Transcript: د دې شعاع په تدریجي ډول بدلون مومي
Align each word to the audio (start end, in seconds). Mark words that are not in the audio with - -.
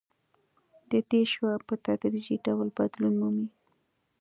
د 0.89 0.91
دې 1.09 1.21
شعاع 1.31 1.59
په 1.67 1.75
تدریجي 1.85 2.35
ډول 2.45 2.67
بدلون 2.77 3.13
مومي 3.21 3.47